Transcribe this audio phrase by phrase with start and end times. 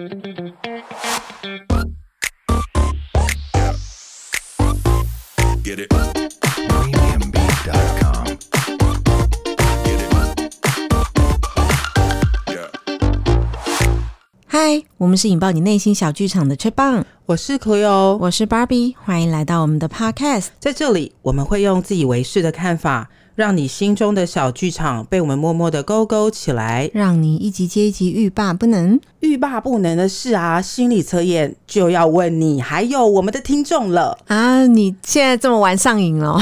[0.00, 0.06] 嗨，
[14.96, 23.10] 我们是引爆你内心小剧场的吹棒，我是 Cleo，我是 Barbie，欢迎来到我们的 Podcast，在这里我们会用自以为是的看法。
[23.34, 29.00] 让你心中的小剧场被我们默默的勾勾起来，让你一集接一集欲罢不能。
[29.20, 34.66] 欲罢不能的事啊，心理测验就要问你，还有我们的听众了啊！
[34.66, 36.40] 你现在这么玩上瘾了，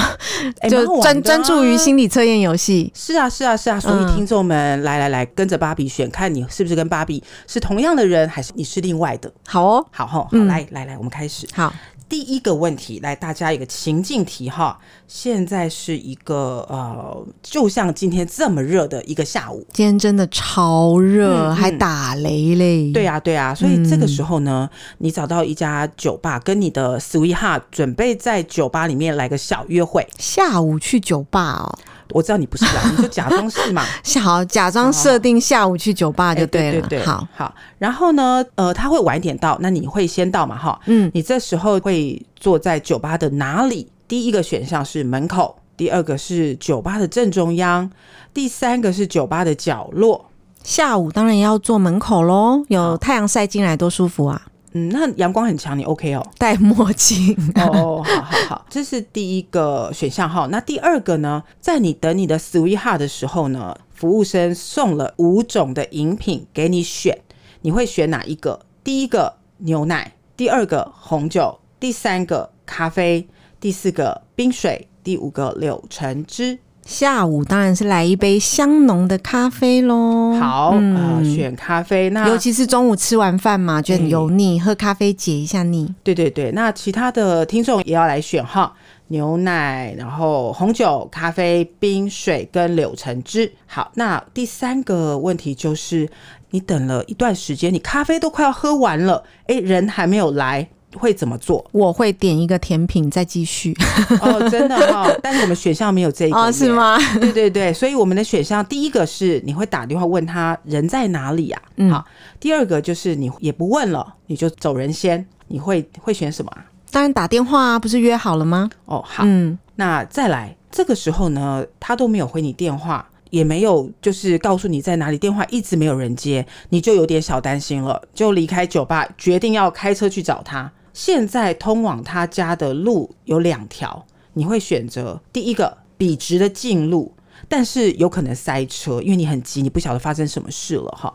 [0.60, 2.92] 欸、就专专、啊、注于心理测验游戏。
[2.94, 3.80] 是啊，是啊，是啊。
[3.80, 9.32] 所以听众们，嗯、来来来，跟着芭比选，看你是不是跟芭比是同样的人，还是你是另外的？
[9.46, 11.48] 好哦，好吼，好，嗯、来来来，我们开始。
[11.52, 11.72] 好。
[12.08, 14.78] 第一个问题，来，大家一个情境题哈。
[15.06, 22.92] 现在是一个呃，就像今天这么热的一个下午，今天真的超热，嗯、还打雷嘞。
[22.92, 23.54] 对啊，对啊。
[23.54, 30.06] 所以这个时候呢，嗯、你找到一家酒吧，跟你的 sweetheart 准备在酒吧里面来个小约会。
[30.18, 31.78] 下午去酒吧哦。
[32.12, 33.82] 我知道你不是啦，你就假装是嘛。
[34.22, 36.66] 好，假装设定下午去酒吧就对了。
[36.68, 37.54] 欸、对对对，好好。
[37.78, 40.56] 然后呢，呃，他会晚一点到，那你会先到嘛？
[40.56, 43.90] 哈，嗯，你这时候会坐在酒吧的哪里？
[44.06, 47.90] 第一个选项是门口，第二个是酒吧的正中央，
[48.32, 50.26] 第三个是酒吧的角落。
[50.64, 54.42] 下午当然要坐门口喽，有太阳晒进来多舒服啊。
[54.78, 56.24] 嗯，那阳光很强，你 OK 哦？
[56.38, 60.46] 戴墨镜 哦，好好好，这是第一个选项哈。
[60.50, 61.42] 那第二个呢？
[61.60, 67.18] 在你等你的 sweetheart 的时候呢，服务生送了五种的饮品给你选，
[67.62, 68.60] 你会选哪一个？
[68.84, 73.26] 第一个牛奶，第二个红酒，第三个咖啡，
[73.60, 76.58] 第四个冰水，第五个柳橙汁。
[76.88, 80.32] 下午当然是来一杯香浓的咖啡喽。
[80.40, 82.08] 好，嗯、呃，选咖啡。
[82.08, 85.94] 那尤其是中午吃完饭嘛，觉得很油腻，嗯、喝咖啡解一下腻。
[86.02, 88.72] 对对对，那其他的听众也要来选哈，
[89.08, 93.52] 牛奶，然后红酒、咖啡、冰水跟柳橙汁。
[93.66, 96.08] 好，那第三个问题就是，
[96.52, 100.66] 你等了一段时间，你咖啡都快要喝完了，哎，人还没有来。
[100.98, 101.64] 会怎么做？
[101.72, 103.72] 我会点一个甜品再继续。
[104.20, 106.36] 哦，真的哈、哦， 但是我们选项没有这一个。
[106.36, 106.98] 哦，是吗？
[107.20, 111.62] 对对对，所以我们的选项第一个是你会打电话问他人在哪里啊？
[111.76, 112.04] 嗯，好。
[112.40, 115.24] 第二个就是你也不问了，你就走人先。
[115.46, 116.52] 你会会选什么？
[116.90, 118.68] 当然打电话啊，不是约好了吗？
[118.84, 119.22] 哦，好。
[119.24, 123.08] 嗯，那再来这个时候呢，他都没有回你电话。
[123.30, 130.72] 也没有，就是告诉你在哪里，电话一直没有人接，你就有点小担心了，就离开酒吧，决定要开车去找他。
[130.98, 137.14] 现在通往他家的路有两条，你会选择第一个笔直的近路，
[137.48, 141.14] 但是有可能塞车，因为你很急，你不晓得发生什么事了哈。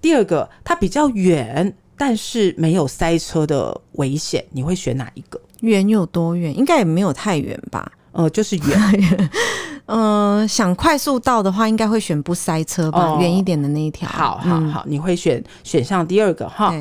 [0.00, 5.38] 第二个，它比较远，但是没有塞车的危险，你会选哪一个？
[5.60, 6.56] 远有多远？
[6.56, 7.92] 应该也没有太远吧？
[8.12, 9.28] 呃，就是远。
[9.84, 14.08] 嗯、 呃，想快速到的话，应该会选不塞车吧，远、哦、一点的那一条。
[14.08, 16.74] 好好好，嗯、你会选选项第二个哈。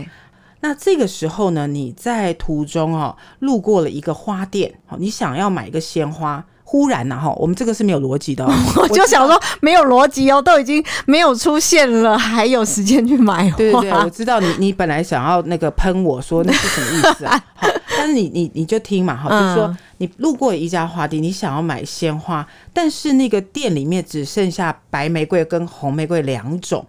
[0.62, 13.58] 对那这个时候呢，你在途中哦，路过了一个花店，你想要买一个鲜花，忽然呢、啊、哈，我们这个是没有逻辑的、哦， 我就想说没有逻辑哦，都已经没有出现了，还有时间去买花？
[13.58, 17.44] 对对对，我知道你你本来想要那个喷我说那是什么意思啊？
[17.56, 17.68] 好，
[17.98, 19.78] 但是你你你就听嘛哈，就是说。
[20.00, 26.86] 你路过一家花店，你想要买鲜花，但是那个店里面只剩下白玫瑰跟红玫瑰两种。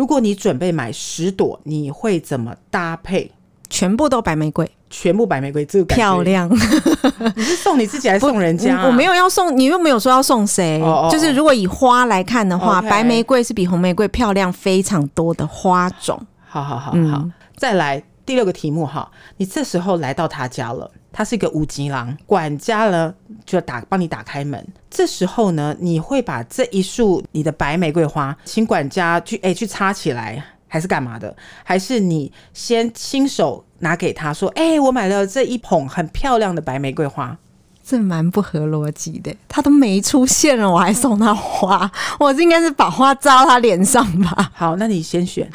[0.00, 3.30] 如果你准备买十朵，你会怎么搭配？
[3.68, 6.48] 全部都白玫瑰，全部白玫瑰，这个漂亮。
[7.36, 8.86] 你是送你自己还是送人家啊？
[8.88, 10.80] 我没有要送，你又没有说要送谁。
[11.12, 16.18] 就是如果以花来看的话白玫瑰是比红玫瑰漂亮非常多的花种。
[16.48, 20.88] 好好好好，嗯，再来第六个题目哈，你这时候来到他家了。
[21.10, 23.12] 他是一个五级郎，管家呢
[23.44, 24.64] 就打帮你打开门。
[24.88, 31.36] 这时候呢，你会把这一束你的白玫瑰花请管家去哎去插起来，还是干嘛的？
[31.64, 37.36] 还是你先亲手拿给他说：“哎，我买了这一捧很漂亮的白玫瑰花。”
[37.82, 41.90] 这蛮不合逻辑的，他都没出现了，我还送他花，
[42.20, 44.52] 我应该是把花扎他脸上吧？
[44.54, 45.50] 好，那你先选。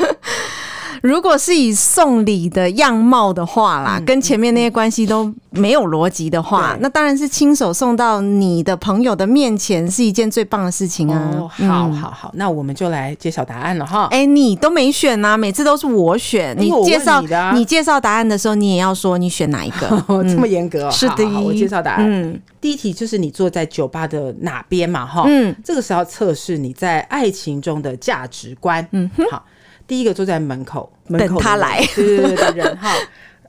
[1.06, 11.32] 如果是以送礼的样貌的话啦，嗯、跟前面那些关系都没有逻辑的话，对那当然是亲手送到你的朋友的面前是一件最棒的事情啊！
[11.38, 14.06] 哦、好好好，那我们就来揭晓答案了哈。
[14.06, 16.58] 哎、欸，你都没选呐、啊，每次都是我选。
[16.58, 19.88] 你介绍你，啊、你介绍答案的时候，你也要说你选哪一个？
[20.08, 20.90] 哦、 这么严格、哦？
[20.90, 22.06] 是的，好好好，我介绍答案。
[22.10, 25.06] 嗯，第一题就是你坐在酒吧的哪边嘛？
[25.06, 28.88] 哈，嗯，这个是要测试你在爱情中的价值观。
[28.92, 29.46] 嗯哼，好。
[29.88, 32.94] 第一个坐在门口，门口等他来， 对对对的人哈。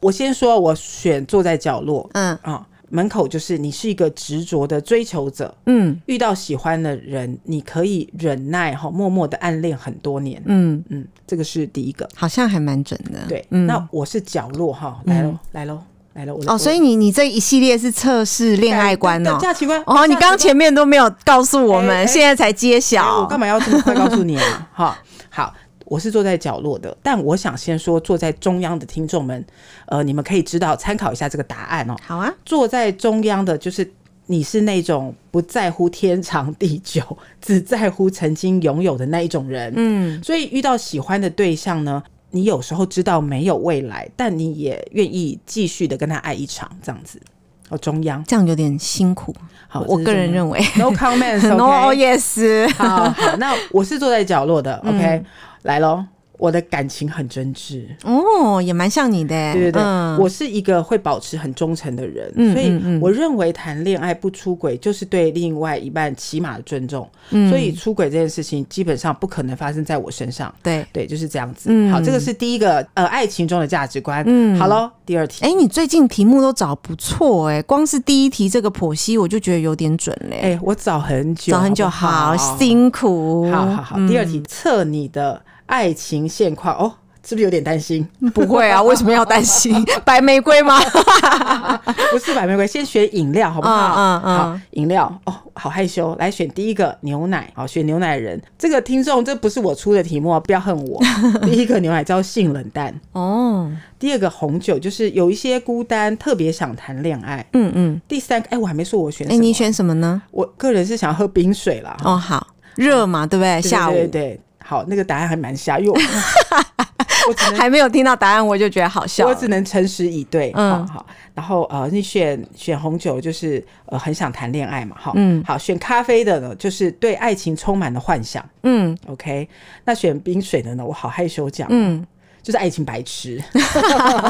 [0.01, 2.39] 我先说，我选坐在角落，嗯。
[2.43, 2.67] 啊。
[2.89, 10.83] 门口就是你是一个执着的追求者，嗯，遇到喜欢的人，你可以忍耐哈，默默的暗恋很多年，嗯。
[10.91, 15.83] 嗯，这个是第一个，好像还蛮准的，对，嗯、那我是角落哈，来喽、嗯、来喽
[16.15, 24.71] 来喽，哦，所以你你这一系列是测试恋爱观哦，价值观哦，你刚刚前面都没有告诉我们，现在才揭晓、欸，我干嘛要这么快告诉你啊？
[24.73, 24.99] 哈，
[25.29, 25.53] 好。
[25.87, 29.45] 我是坐在角落的，但我想先说坐在中央的听众们，
[29.87, 31.97] 呃，你们可以知道参考一下这个答案哦。
[32.03, 33.89] 好啊，坐在中央的就是
[34.27, 37.01] 你是那种不在乎天长地久，
[37.41, 39.73] 只在乎曾经拥有的那一种人。
[39.77, 47.21] 嗯，所以遇到喜欢的对象呢，你有时候知道没有未来，但你也愿意继续的跟他爱一场，这样子。
[47.69, 49.33] 哦，中央这样有点辛苦。
[49.69, 52.17] 好，我个人认为，No comments，No、okay?
[52.17, 52.73] yes。
[52.75, 55.01] 好好，那我是坐在角落的， OK。
[55.01, 55.25] 嗯
[55.67, 56.05] 来喽。
[56.39, 59.53] 我的感情很真挚哦，也蛮像你的。
[59.55, 67.09] 对对对，嗯、我是一个会保持很忠诚的人，嗯、所以我认为谈恋爱不出轨就是对另外一半起码的尊重。
[67.31, 70.55] 嗯、所以出轨这件事情基本上不可能发生在我身上。
[70.63, 71.71] 对对，就是这样子。
[71.73, 74.23] 嗯、好，这个是第一个呃爱情中的价值观。
[74.27, 75.43] 嗯，好喽，第二题。
[75.43, 80.37] 哎、欸，你最近题目都找不错哎、欸，光是第一题这个剖析我就觉得有点准嘞。
[80.37, 83.51] 哎、欸，我找很久，找很久，好，好辛苦。
[83.51, 85.41] 好好好，第二题测你的。
[85.67, 86.93] 爱情现况哦，
[87.25, 88.07] 是不是有点担心？
[88.33, 89.85] 不会啊，为什么要担心？
[90.05, 90.79] 白玫瑰吗？
[92.13, 93.95] 不是白玫瑰，先选饮料好不好？
[93.97, 96.15] 嗯嗯，好，饮料哦，好害羞。
[96.19, 98.41] 来选第一个牛奶，好，选牛奶的人。
[98.57, 101.03] 这个听众，这不是我出的题目，不要恨我。
[101.43, 107.45] 第一个牛奶叫性冷淡哦，第二个红酒就是有一些孤单，特别想谈恋爱。
[107.53, 110.23] 嗯嗯，第三个，哎，我还没说我选什么，哎，你选什么呢？
[110.31, 111.97] 我个人是想喝冰水啦。
[112.05, 112.47] 哦，好，
[112.77, 113.61] 热嘛，对不对？
[113.61, 114.41] 下午对对。
[114.67, 115.97] 好，那个答案还蛮瞎，因为我，
[117.29, 119.25] 我只能还没有听到答案，我就觉得好笑。
[119.25, 120.51] 我只能诚实以对。
[120.57, 121.07] 嗯，好。
[121.35, 125.13] 然后呃，你选选红酒，就是呃很想谈恋爱嘛，哈。
[125.15, 125.41] 嗯。
[125.47, 128.45] 好，选咖啡的呢，就是对爱情充满了幻想。
[128.65, 128.97] 嗯。
[129.07, 129.49] OK，
[129.85, 131.69] 那选冰水的呢，我好害羞讲。
[131.71, 132.05] 嗯。
[132.47, 133.43] 就是爱情白痴，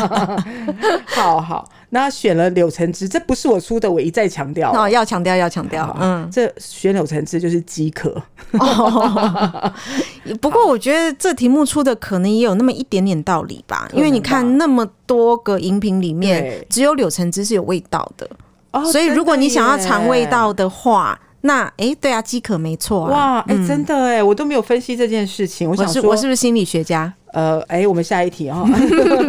[1.05, 1.71] 好好。
[1.91, 5.95] 那选了柳橙汁，这不是我出的，我一再强调哦，要强调，要强调。
[6.01, 8.11] 嗯，这选柳橙汁就是饥渴。
[8.53, 9.71] 哦，
[10.41, 18.27] 不过我觉得这题目出的可能也有那么一点点道理吧，因为你看那么多个饮品里面，只有柳橙汁是有味道的。
[18.71, 21.21] 哦，所以如果你想要尝味道的话。
[21.43, 23.11] 那哎、欸，对啊，饥渴没错啊。
[23.13, 25.71] 哇，哎、欸，真的哎，我都没有分析这件事情。
[25.71, 27.13] 我想说，我是，我是不是心理学家？
[27.37, 28.67] 呃，哎、我们下一题哦。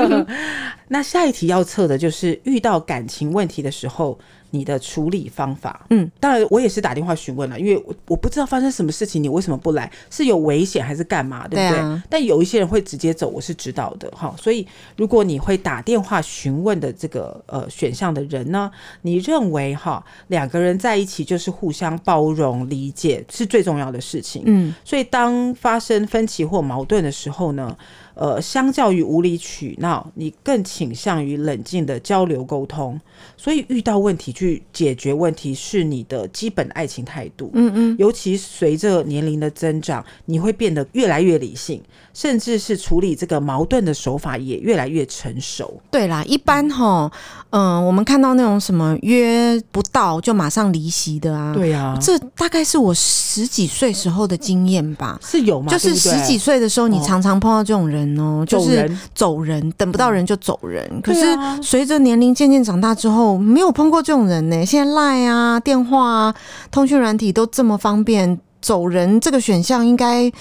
[0.88, 4.18] 那下一题要测的就是遇到感情问题的时候。
[4.58, 9.92] 你的处理方法，嗯，当然我也是打电话询问了，因为我我不知道发生什么事情，你为什么不来？
[10.10, 11.48] 是有危险还是干嘛？
[11.48, 12.02] 对不对？
[12.10, 14.34] 但有一些人会直接走，我是知道的哈。
[14.38, 14.66] 所以
[14.96, 18.72] 如果你会打电话询问的这个呃选项的人呢，
[19.04, 24.74] 你认为哈两个人在一起就是互相包容理解是最重要的事情，嗯。
[24.84, 27.78] 所以当发生分歧或矛盾的时候呢，
[28.20, 33.00] 呃，相较于无理取闹，你更倾向于冷静的交流沟通。
[33.36, 37.52] 所以遇到问题去解决问题是你的基本爱情态度。
[37.54, 41.82] 嗯嗯，尤其随着年龄的增长，你会变得越来越理性，
[42.14, 45.80] 甚至是处理这个矛盾的手法也越来越成熟。
[45.92, 47.12] 对啦，一般哈，
[47.52, 55.20] 嗯、呃，我们看到那种什么约不到就马上离席的啊，对啊，这大概是我十几岁时候的经验吧。
[55.24, 55.72] 是有吗？
[55.72, 60.88] 就是十几岁的时候，你常常碰到这种人哦、喔，就是走人，等不到人就走人。
[60.92, 61.26] 嗯、可是
[61.62, 64.66] 随着年龄渐渐长大之后，没有碰过这种人呢、欸。
[64.66, 66.36] 现在赖啊、电话啊、
[66.70, 70.32] 通讯软体都这么方便，走人这个选项应该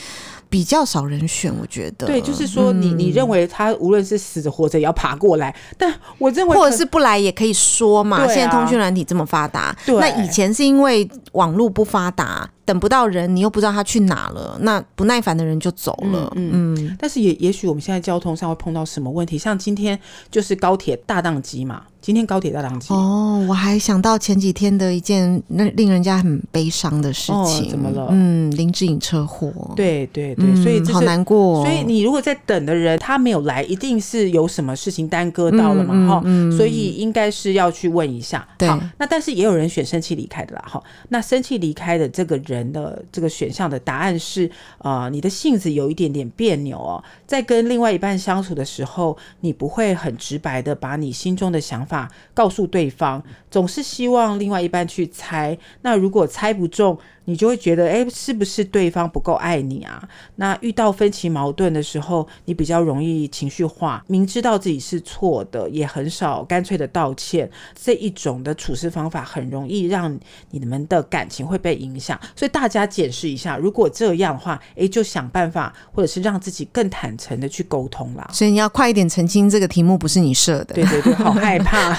[0.49, 1.53] 比较少人选。
[1.61, 8.19] 我觉得，对，就是说你，你、认为他无论是死着活着也要爬过来， 但我认为或者是不来也可以说嘛。
[8.19, 12.49] 啊、现在通讯软体这么发达，那以前是因为网络不发达。
[12.67, 16.31] 等不到人，你又不知道他去哪了，那不耐烦的人就走了。
[16.35, 19.99] 嗯，但是也也许我们现在交通上会碰到什么问题，像今天
[20.31, 21.85] 就是高铁大宕机嘛。
[22.03, 27.67] 今天高铁大宕机哦，我还想到前几天的一件那令人家很悲伤的事情。
[27.67, 28.07] 哦，怎么了？
[28.13, 29.53] 嗯，林志颖车祸。
[29.75, 31.65] 对对对，所以、嗯、好难过、哦。
[31.65, 36.07] 所以你如果在等的人他没有来，一定是有什么事情耽搁到了嘛？
[36.07, 36.23] 哈、
[36.57, 38.47] 所以应该是要去问一下。
[38.57, 38.69] 对，
[38.99, 40.65] 那但是也有人选生气离开的啦。
[40.69, 42.56] 哈，那生气离开的这个人。
[42.57, 55.57] 人的这个选项的答案是，呃，你的性子有一点点别扭哦，在跟另外一半相处的时候，你不会很直白的把你心中的想法告诉对方，总是希望另外一半去猜。
[55.83, 60.03] 那如果猜不中，你就会觉得，哎，是不是对方不够爱你啊？
[60.37, 67.51] 那遇到分歧矛盾的时候，你比较容易情绪化，明知道自己是错的，也很少干脆的道歉。
[67.81, 70.19] 这一种的处事方法，很容易让
[70.51, 72.19] 你们的感情会被影响。
[72.35, 78.29] 所以大家检视一下，如果这样的话，哎，就想办法，或者是让自己更坦诚的去沟通啦。
[78.33, 80.75] 所以你要快一点澄清，这个题目不是你设的。
[80.75, 81.97] 对对对，好害怕，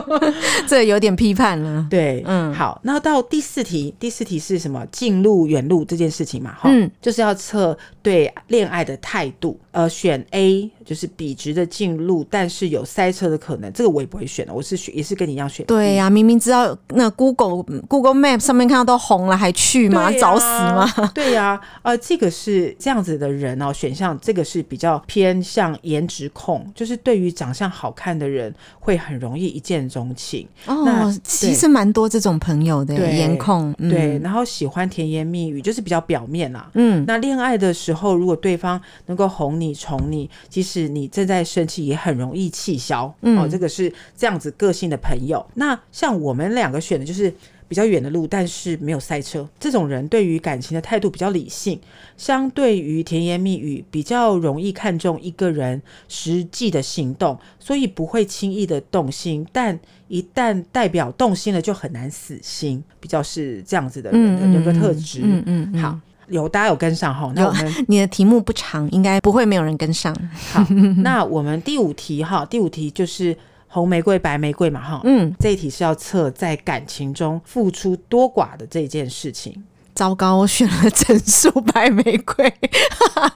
[0.68, 1.86] 这有点批判了。
[1.88, 4.84] 对，嗯，好，那到第四题，第四题是什么？
[4.90, 9.58] 近路远路这件事情嘛，哈，嗯，就是要测对恋爱的态度。
[9.70, 14.52] 呃，选 A 就是笔直的近路，但是有塞车的可能，这个我也不会选的。
[14.52, 15.64] 我是选，也是跟你一样选。
[15.66, 20.10] 对呀、啊，明明知道那 Google Google Map 上面看到都红了，还去吗？
[20.12, 21.10] 找、啊、死吗？
[21.14, 30.48] 对呀、啊，呃，这个是这样子的人哦，选项这个是比较偏向颜值控，就是对于长相好看的人会很容易一见钟情。
[30.66, 36.68] 哦，其实蛮多这种朋友的颜控，嗯，对，然后喜欢甜言蜜语，就是比较表面啦。
[36.74, 39.68] 嗯，那恋爱的时候，如果对方能够哄你。
[39.68, 43.14] 你宠你，即使你正在生气，也很容易气消。
[43.20, 45.46] 嗯、哦，这个是这样子个性的朋友。
[45.56, 47.30] 那像我们两个选的就是
[47.68, 49.48] 比较远的路，但是没有塞车。
[49.60, 51.78] 这种人对于感情的态度比较理性，
[52.16, 59.46] 相对于甜言蜜语，比较容易看重一个人实际的行动，所以不会轻易的动心。
[59.52, 62.82] 但一旦代表动心了，就很难死心。
[62.98, 65.20] 比较是这样子的人的人格特质。
[65.22, 66.00] 嗯嗯，嗯，好。
[66.30, 67.32] 有，大家有跟上哈？
[67.34, 70.14] 那我们你的题目不长，应该不会没有人跟上。
[70.52, 70.62] 好，
[70.98, 73.34] 那我们第五题哈，第五题就是
[73.68, 75.00] 红玫瑰、白玫瑰嘛哈。
[75.04, 79.62] 嗯，这一题是要测在感情中付出多寡的这件事情。
[79.94, 82.52] 糟糕，我选了整数白玫瑰。
[83.14, 83.30] 好，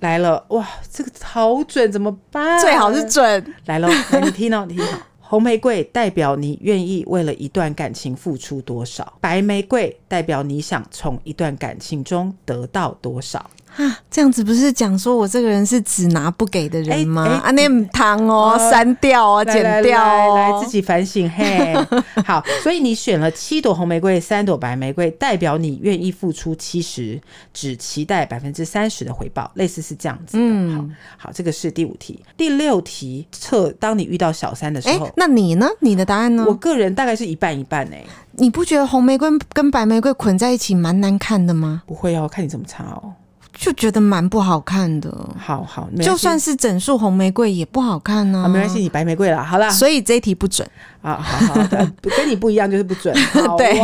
[0.00, 2.60] 来了哇，这个好准，怎么办？
[2.60, 3.54] 最好是准。
[3.66, 4.98] 来了，来你听哦，你听好。
[5.26, 13.50] 红玫瑰代表你愿意为了一段感情付出多少，白玫瑰代表你想从一段感情中得到多少。
[13.76, 17.24] 啊，这样子不是讲说我这个人是只拿不给的人吗？
[17.42, 21.74] 啊，那唔糖哦，删掉哦，剪掉哦，来，自己反省嘿。
[22.24, 27.20] 好，所以你选了七朵红玫瑰，三朵白玫瑰，代表你愿意付出七十，
[27.52, 30.42] 只期待百分之三十的回报，类似是这样子的。
[30.42, 35.66] 嗯，好，好，这个是第五题，第六题测当你遇到小三的时候，那你呢？
[35.80, 36.44] 你的答案呢？
[36.46, 38.04] 我个人大概是一半一半哎。
[38.36, 41.82] 你不觉得红玫瑰跟白玫瑰捆在一起蛮难看的吗？
[41.86, 43.12] 不会哦，看你怎么擦哦。
[43.56, 48.48] 就觉得蛮不好看的，好好，就算是整束红玫瑰也不好看呢、啊。
[48.48, 49.70] 没关系，你白玫瑰了，好了。
[49.70, 50.68] 所以这一题不准
[51.00, 53.14] 啊，好好的，跟你不一样就是不准。
[53.32, 53.80] 好哦、对，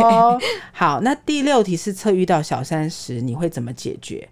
[0.73, 4.27] 好，那第六题是测遇到小三时你会怎么解决？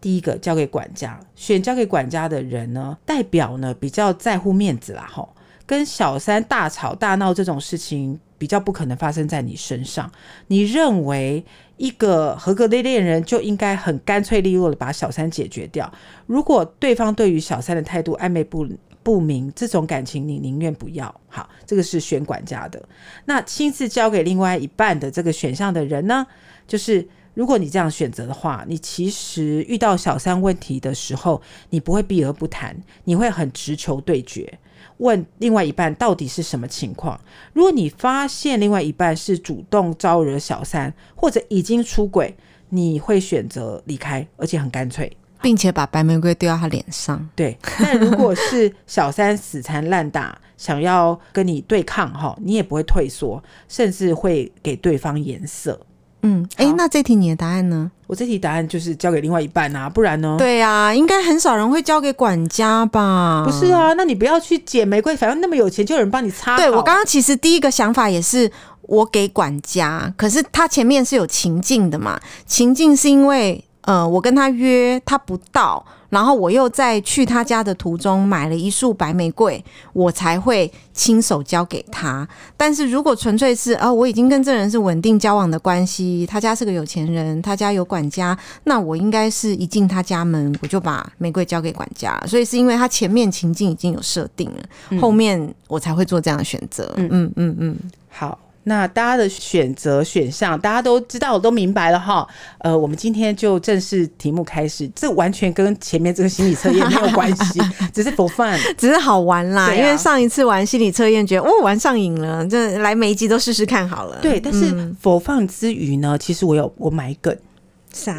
[0.00, 5.28] 第一个交给管家，选交给管家的人呢，代表呢比较在乎面子啦，吼，
[5.66, 10.10] 跟小三大吵大闹这种事情比较不可能发生在你身上。
[10.46, 11.44] 你认为？
[11.76, 15.92] 一个合格的恋人就应该很干脆利落的把小三解决掉。
[16.26, 18.66] 如果对方对于小三的态度暧昧不
[19.02, 21.14] 不明，这种感情你宁愿不要。
[21.28, 22.82] 好，这个是选管家的。
[23.26, 26.26] 那亲自交给另外一半的这个选项的人呢？
[26.66, 34.58] 就是如果你这样选择的话，你其实遇到小三问题的时候，你不会避而不谈，你会很直球对决。
[34.98, 37.18] 问另外一半到底是什么情况？
[37.52, 42.36] 如果你发现另外一半是主动招惹小三，或者已经出轨，
[42.68, 47.28] 你会选择离开，而且很干脆，并且把白玫瑰丢到他脸上。
[47.34, 55.80] 对，但如果是小三死缠烂打，想要跟你对抗，哈，你也不会退缩，甚至会给对方颜色。
[56.26, 57.90] 嗯，哎，那这题你的答案呢？
[58.06, 60.36] 我这题答案就是交给另外一半啊，不然呢？
[60.38, 63.44] 对啊，应该很少人会交给管家吧？
[63.46, 66.56] 不是啊，那你不要去捡玫瑰，反正那么有钱，就有人帮你擦。
[66.56, 68.50] 对，我刚刚其实第一个想法也是
[68.82, 72.18] 我给管家，可是他前面是有情境的嘛？
[72.46, 75.84] 情境是因为呃，我跟他约，他不到。
[76.10, 79.62] 然后我又在去他家的途中买了一束白玫瑰，
[79.92, 82.28] 我才会亲手交给他。
[82.56, 92.16] 但是如果纯粹是啊，我已经跟这人是稳定交往的关系，他家是个有钱人，他家有管家，那我应该是一进他家门我就把玫瑰交给管家。
[92.28, 96.92] 所以是因为他前面情境已经有设定了，后面我才会做这样的选择。
[96.96, 97.76] 嗯嗯嗯嗯，
[98.08, 98.38] 好。
[98.64, 102.26] 那大家的选择选项，大家都知道，我都明白了哈。
[102.58, 107.60] 呃，我们今天就正式题目开始，这完全跟前面这个心理测验没有关系，
[107.92, 109.66] 只是 for fun，只是好玩啦。
[109.66, 114.18] 啊、因为上一次玩心理测验，觉得哦玩上瘾了，这来每一集都试试看好了。
[114.20, 117.36] 对，但是 for fun 之余呢，其实我有我买梗。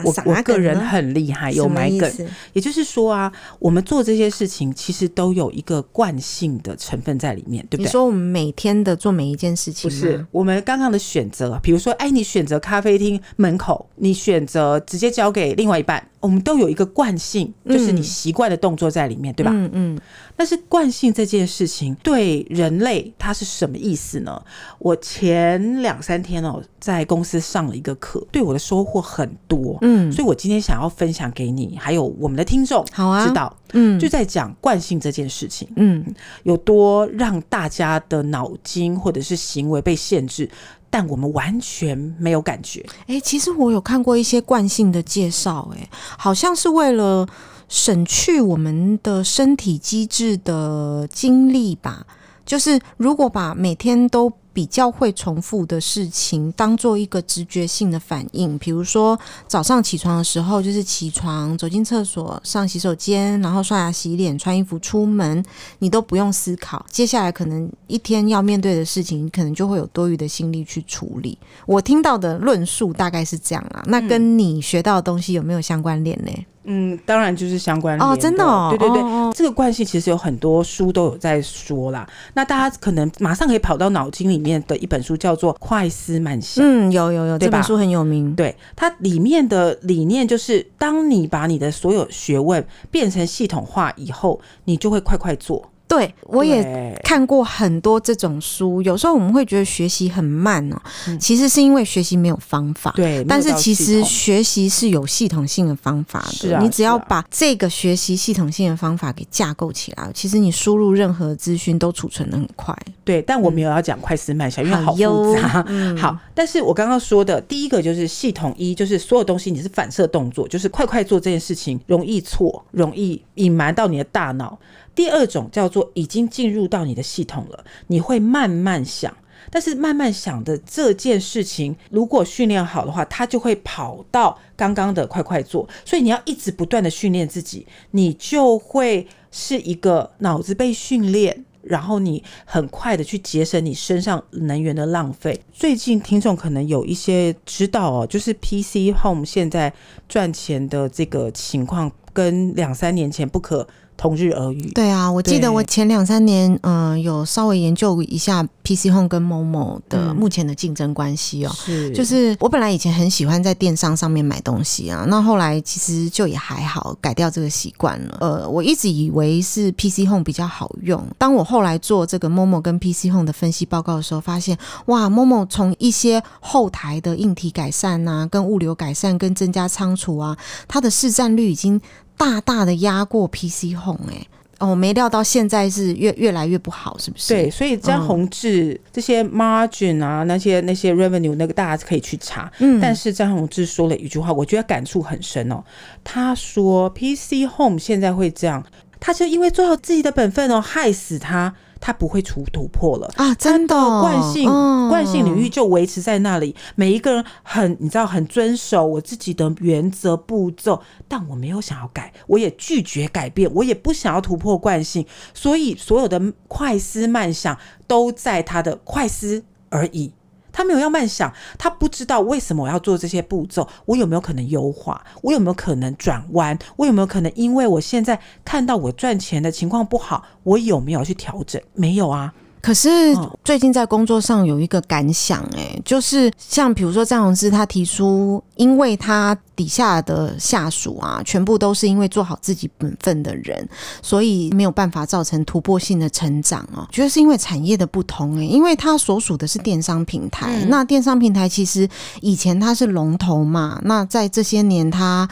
[0.04, 2.12] 我我个人很厉害，有买梗。
[2.54, 7.86] 也就是说啊，我们做这些事情其实都有一个惯性的成分在里面，对不对？
[7.86, 11.60] 你说我们每天的做每一件事情，不是我们刚刚的选择。
[11.62, 16.06] 比如说，哎，你选择咖啡厅门口，你选择直接交给另外一半。
[16.26, 19.52] 我们都有一个惯性，就是你习惯的动作在里面，嗯、对吧？
[19.54, 20.00] 嗯嗯。
[20.36, 24.42] 但是惯性这件事情对人类它是什么意思呢？
[24.80, 29.78] 我前两三天哦，在公司上了一个课，对我的收获很多。
[29.82, 36.04] 嗯，所以我今天想要分享给你，还有我们的听众，好啊，知道，嗯，就在讲惯性这件事情，嗯，
[36.42, 40.50] 有多让大家的脑筋或者是行为被限制。
[40.96, 42.86] 但我们完全没有感觉。
[43.06, 47.28] 哎、其实我有看过一些惯性的介绍，哎，好像是为了
[47.68, 52.08] 省去我们的身体机制的精力吧。
[52.46, 59.20] 就是如果把每天都比较会重复的事情当做一个直觉性的反应，比如说
[59.50, 65.44] 早上起床的时候，就是起床、走进厕所、上洗手间，然后刷牙、洗脸、穿衣服出门，
[65.80, 71.38] 你都不用思考，接下来可能一天要面对的事情，你可能就会有多余的心力去处理。
[71.66, 76.32] 我听到的论述大概是这样啊，那跟你学到的东西有没有相关联呢？
[76.66, 82.08] 嗯，当然就是相关哦，真的哦，对对对，哦、这个惯性其实有很多书都有在说啦。
[82.34, 86.66] 那大家可能马上可以跑到脑筋里面的一本书叫做《快思慢想》。
[86.68, 88.36] 嗯，有有有，这本书很有名。
[88.36, 95.70] 对，它里面的理念就是，当你把你的所有学问变成系统化以后，你就会快快做。
[95.88, 98.82] 对，我也看过很多这种书。
[98.82, 102.92] 有时候我们会觉得学习很慢哦，嗯、其实是因为学习没有方法。
[102.96, 106.32] 对，但是其实学习是有系统性的方法的。
[106.32, 112.76] 是啊，你只要把这个学习系统性的方法给架构起来，啊、其实你输入任何资讯都储存的很快。
[113.04, 115.64] 对，但我没有要讲快思慢想，嗯、因为好复杂。
[115.68, 124.58] 嗯、 好，但是我刚刚说的第一个就是系统一，就是所有东西你是反射动作，就是快快做这件事情，容易错，容易隐瞒到你的大脑。
[124.96, 129.16] 第二种叫做已经进入到你的系统了，你会慢慢想，
[129.52, 145.40] 但是慢慢想的这件事情，如果训练好的话，它就会跑到刚刚的快快做，所以你要一直不断的训练自己，你就会是一个脑子被训练，然后你很快的去节省你身上能源的浪费。
[145.52, 149.74] 最近听众可能有一些知道哦，就是 PC Home 现在
[150.08, 153.68] 赚钱的这个情况跟两三年前不可
[153.98, 154.72] 同日而语。
[154.74, 161.52] 对啊，我记得我前两三年，嗯、呃，有稍微研究一下 PC Home 跟 Momo 的目前的竞争关系哦。
[161.56, 168.18] 是，就是我本来以前很喜欢在电商上面买东西啊，那后来其实就也还好，改掉这个习惯了。
[168.20, 171.02] 呃，我一直以为是 PC Home 比较好用。
[171.18, 181.80] 当我后来做这个 Momo 跟 PC Home 的分析报告的时候，发现哇，Momo 从一些后台的硬体改善啊，跟物流改善，跟增加仓储啊，它的市占率已经。
[182.18, 184.28] 大大的压过 PC Home 哎、欸，
[184.60, 187.34] 哦，我没料到现在是越越来越不好，是不是？
[187.34, 192.50] 对，所以张宏志、嗯、这些 margin 啊，那些那些 revenue 那个大家可以去查。
[192.60, 195.62] 嗯，但是张宏志说了一句话，我觉得感触很深哦。
[196.04, 198.64] 他说 PC Home 现在会这样，
[199.00, 201.56] 他就因为做好自己的本分哦，害死他。
[201.82, 203.36] 他不会出突破了啊！
[203.36, 204.46] 真的，惯性
[204.90, 206.56] 惯性领域就维持在那里。
[206.74, 215.06] 每一个人很，你知道，很遵守我自己的原则步骤，但我没有想要改，我也拒绝改变，我也不想要突破惯性。
[215.36, 217.56] 所以，所有的快思慢想
[217.86, 220.12] 都在他的快思而已。
[220.56, 225.04] 他没有要慢想，他不知道为什么我要做这些步骤，我有没有可能优化？
[225.22, 226.58] 我有没有可能转弯？
[226.78, 231.62] 我有没有可能因为我现在看到我赚钱的情况不好，我有没有去调整？
[231.74, 232.34] 没有啊。
[232.66, 243.70] 可是最近在工作上有一个感想，哎，就是像比如说张宏志他提出，因为他底下的下属啊，全部都是因为做好自己本分的人，
[244.02, 246.88] 所以没有办法造成突破性的成长哦。
[246.92, 251.88] 觉得是因为产业的不同，哎，因为他所属的是电商平台，嗯、那电商平台其实
[252.22, 255.30] 以前它是龙头嘛，那在这些年，它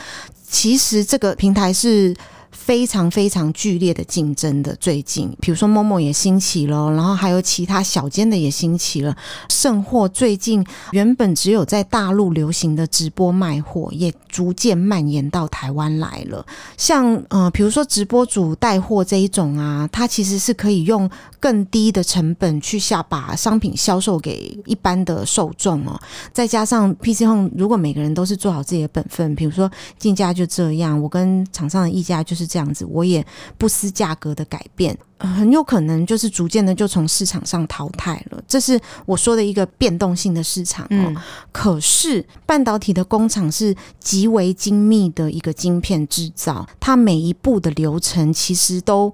[0.48, 2.16] 其实这个平台是。
[2.66, 9.14] 非常非常剧烈的竞争的，最近，比如说 Momo 也兴起了，然后还有其他小间的也兴起了。
[9.50, 16.46] 甚或最近原本只有在大陆流行的直播卖货，也逐渐蔓延到台湾来了。
[16.78, 21.10] 像呃，比如说直播主带货这一种啊，它其实是可以用
[21.42, 26.00] 更低的成本去下把商品销售给一般的受众哦。
[26.32, 32.48] 再加上 PC Home，如果每个人都是做好自己的本分，比如说进价就这样，我跟厂商的议价就是。
[32.54, 33.26] 这样子，我也
[33.58, 38.40] 不思价格的改变，呃，很有可能就是逐渐的就从市场上淘汰了。
[38.48, 40.88] 这是我说的一个变动性的市场哦。
[40.92, 41.18] 嗯，
[41.52, 49.12] 可是半导体的工厂是极为精密的一个晶片制造，它每一步的流程其实都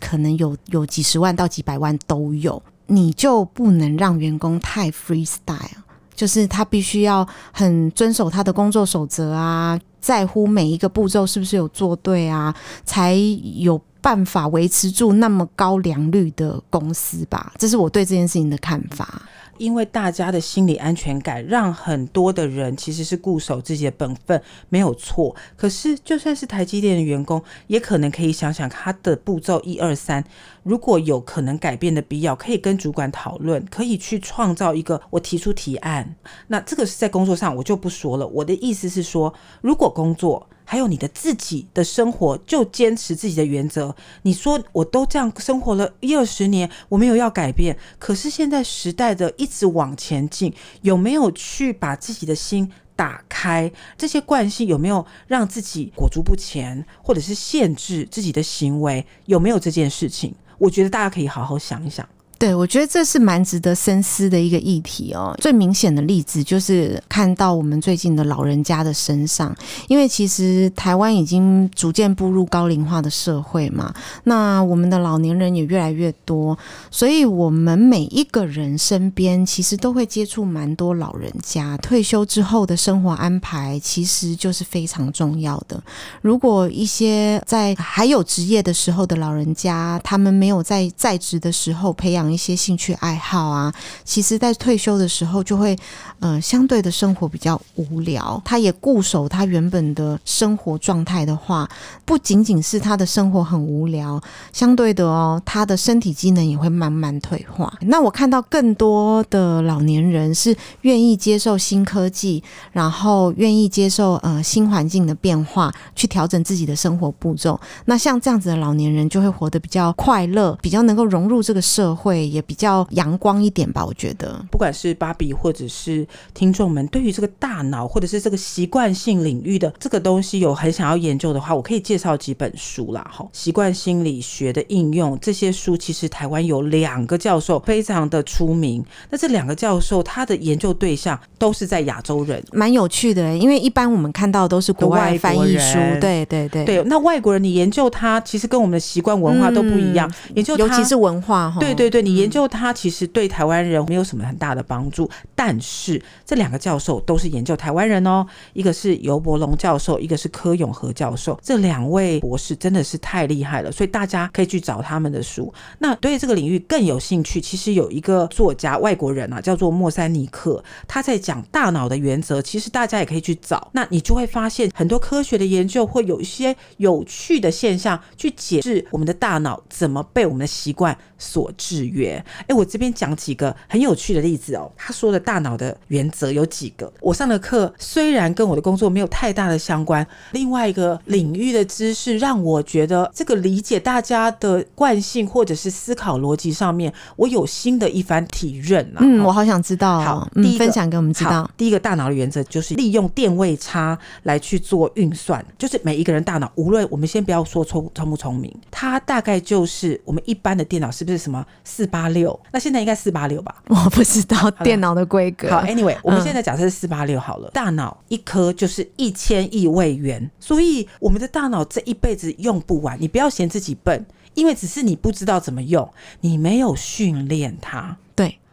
[0.00, 5.84] 可能有有几十万到几百万都有，你就不能让员工太 freestyle。
[6.14, 13.16] 就是他必须要很遵守他的工作守则啊，在乎每一个步骤是不是有做对啊，才
[13.56, 17.52] 有办法维持住那么高良率的公司吧。
[17.58, 19.22] 这是我对这件事情的看法。
[19.58, 25.34] 因为大家的心理安全感，让很多的人其实是固守自己的本分，没有错。
[25.56, 30.22] 可是，就算是台积电的员工，也可能可以想想他的步骤一二三，
[30.62, 36.14] 如果有可能改变的必要，可以跟主管讨论，可以去创造一个我提出提案。
[36.46, 38.24] 那这个是在工作上，我就不说了。
[38.28, 43.96] 我的意思是说，如果工作，还有你的自己的生活，就坚持自己的原则。
[44.22, 47.78] 你说我都这样生活了一二十年，我没有要改变。
[47.98, 50.52] 可是现在时代的一直往前进，
[50.82, 53.72] 有没有去把自己的心打开？
[53.96, 59.06] 这些惯性有没有让自己裹足不前，或者是限制自己的行为？
[59.26, 60.34] 有没有这件事情？
[60.58, 62.06] 我觉得大家可以好好想一想。
[62.38, 65.34] 对，我觉得这是蛮值得深思的一个议题哦。
[65.40, 69.56] 最明显的例子就是看到我们最近的老人家的身上，
[69.88, 73.94] 因为其实台湾已经逐渐步入高龄化的社会嘛，
[74.24, 76.56] 那我们的老年人也越来越多，
[76.90, 81.74] 所以我们每一个人身边其实都会接触蛮多老人家。
[81.78, 85.82] 退休之后的生活安排其实就是非常重要的。
[86.20, 92.25] 如果一些在还有职业的时候的老人家，他们没有在在职的时候培养。
[92.32, 93.72] 一些兴趣爱好啊，
[94.04, 95.76] 其实，在退休的时候就会，
[96.20, 98.40] 呃，相对的生活比较无聊。
[98.44, 101.68] 他也固守他原本的生活状态的话，
[102.04, 104.20] 不仅仅是他的生活很无聊，
[104.52, 107.72] 相对的哦，他的身体机能也会慢慢退化。
[107.82, 117.60] 那我看到更多的老年人是愿意接受新科技，然后愿意接受呃新环境的变化，去调整自己的生活步骤。
[117.84, 122.15] 那像这样子的老年人，就会活得比较快乐，比较能够融入这个社会。
[122.16, 124.42] 对，也比较阳光一点吧，我觉得。
[124.50, 133.06] 不管是芭比或者是听众们，对于这个大脑或者是这个习惯性领域的这个东西有很想要研究的话，我可以介绍几本书啦。
[133.12, 138.82] 哈，习惯心理学的应用这些书，其实台湾有两个教授非常的出名。
[139.10, 143.36] 那这两个教授他的研究对象都是在亚洲人，蛮有趣的。
[143.36, 146.82] 因为一般我们看到都是国外翻译书，对对对对。
[146.84, 150.10] 那外国人你研究他，其实跟我们的习惯文化都不一样。
[150.28, 152.05] 嗯、研究尤其是文化哈，对对对。
[152.06, 165.52] 你研究它其实对台湾人没有什么很大的帮助，但是这两个教授都是研究台湾人哦，一个是尤伯龙教授，一个是柯永和教授，这两位博士真的是太厉害了，所以大家可以去找他们的书。
[165.80, 182.22] 那对这个领域更有兴趣，其实有一个作家外国人啊，叫做莫塞尼克，他在讲大脑的原则，其实大家也可以去找，那你就会发现很多科学的研究会有一些有趣的现象去解释我们的大脑怎么被我们的习惯所制约。
[182.40, 184.70] 哎、欸，我这边讲几个很有趣的例子哦。
[184.76, 186.92] 他说的大脑的原则有几个？
[187.00, 198.98] 我上的课虽然跟我的工作没有太大的相关，另外一个领域的知识让我觉得这个理解大家的惯性或者是思考逻辑上面，我有新的一番体认啊。
[199.00, 200.00] 嗯，我好想知道。
[200.00, 201.50] 好，第一分享给我们知道。
[201.56, 211.86] 第一个大脑的原则就是利用电位差来去做运算，就是每一个人大脑，无论我们先不要说聪聪不聪明，它大概就是我们一般的电脑是不是什么四。
[211.86, 213.62] 八六，那现在应该四八六吧？
[213.68, 215.48] 我不知道电脑的规格。
[215.48, 217.48] 好，Anyway，我们现在假设是四八六好了。
[217.48, 222.98] 嗯、大脑一颗就是一千亿位元，所以我们的大脑这一辈子用不完。
[223.00, 225.88] 你不要嫌自己笨，因为只是你不知道怎么用，
[226.22, 227.96] 你没有训练它。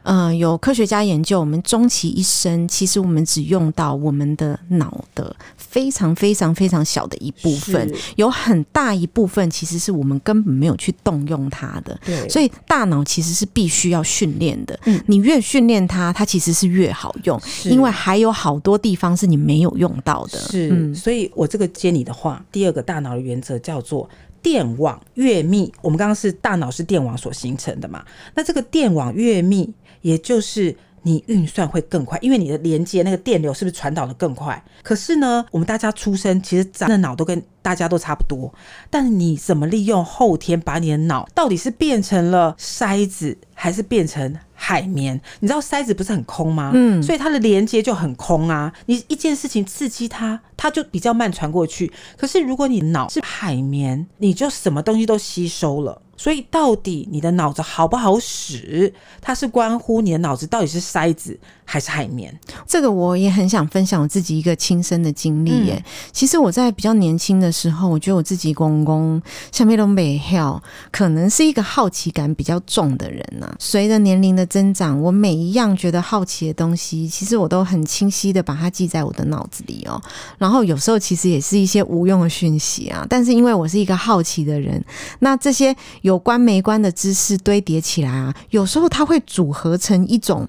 [0.04, 0.12] 对。
[0.12, 11.98] 嗯、呃，有科学家研究，我们终其一生，其实我们只用到我们的脑的非常非常非常小的一部分，有很大一部分其实是我们根本没有去动用它的。
[12.06, 14.78] 对，所以大脑其实是必须要训练的。
[14.86, 20.38] 嗯，你越训练它，它其实是越好用，因为还有好多地方是你没有用到的。
[20.38, 24.10] 是，嗯、所以我这个接你的话，第二个大脑的原则叫做。
[24.44, 28.06] 电网越密，我们刚刚是大脑是电网所形成的嘛？
[28.36, 34.62] 那这个电网越密，也就是你运算会更快，因为你的连接那个电流是不是传导的更快？
[34.82, 38.54] 可是呢，我们大家出生其实长的脑都跟大家都差不多，
[38.90, 45.20] 但你怎么利用后天把你的脑到底是变成了筛子，还是变成海绵。
[45.40, 46.72] 你知道筛子不是很空吗？
[46.74, 48.74] 嗯，所以它的连接就很空啊。
[48.86, 51.92] 你一件事情刺激它，它就比较慢传过去。
[52.18, 56.02] 可是如果你脑是海绵，你就什么东西都吸收了。
[56.24, 62.34] 所以，到底你的脑子好不好使，它是关乎你的脑子到底是筛子还是海绵。
[62.66, 65.74] 这个我也很想分享我自己一个亲身的经历耶。
[65.76, 73.56] 嗯、其实我在比较年轻的时候，我觉得我自己公公下面都没跳，可能是一个好奇感比较重的人呐、啊。
[73.60, 80.02] 随着年龄的增长，我每一样觉得好奇的东西，其实我都很清晰的把它记在我的脑子里哦。
[80.38, 84.82] 然后有时候其实也是一些无用的讯息啊，但是因为我是一个好奇的人，
[85.20, 90.48] 那这些有关没关的知识堆叠起来啊，有时候它会组合成一种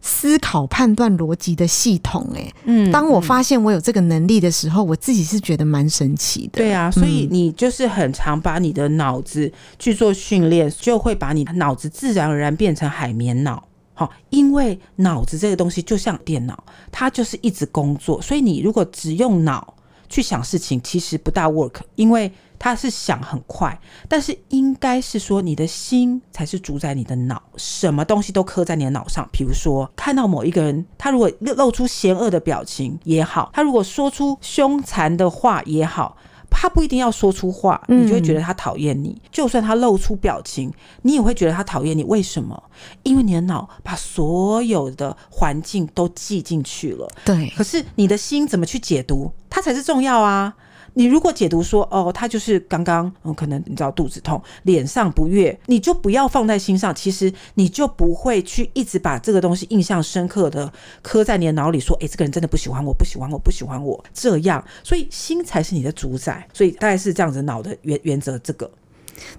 [0.00, 2.30] 思考、判断、逻辑的系统。
[2.34, 6.58] 哎，嗯，当我发现我有这个能力的时候，我自己是觉得蛮神奇的。
[6.58, 13.66] 对啊，所以你就是很常把你的脑子去做训练，就会把你的脑子自然而然变成海绵脑。
[13.94, 19.74] 好，因为脑子这个东西就像电脑，它就是一直工作，所以你如果只用脑
[20.08, 22.32] 去想事情，其实不大 work，因为。
[22.58, 29.28] 他是想很快，但是应该是说你的心才是主宰你的脑，什么东西都刻在你的脑上。
[29.32, 36.16] 比如说看到某一个人，他如果露出邪恶的表情也好，他如果说出凶残的话也好，
[36.50, 39.10] 他不一定要说出话，你就会觉得他讨厌你。
[39.10, 42.02] 嗯、就算他露出表情，你也会觉得他讨厌你。
[42.04, 42.62] 为什么？
[43.02, 47.10] 因为你的脑把所有的环境都记进去了。
[47.24, 47.52] 对。
[47.56, 50.54] 可是你的心怎么去解读，它才是重要啊。
[50.98, 56.94] 你如果解读说哦，他就是刚刚嗯，可能你知道肚子痛，脸上不悦，你就不要放在心上。
[56.94, 64.64] 其实你就不会去一直把这个东西印象深刻的刻在你的脑里，说哎，这个人真的不喜欢我，不喜欢我，不喜欢我这样。
[64.82, 66.48] 所以心才是你的主宰。
[66.54, 68.70] 所以大概是这样子，脑的原原则这个。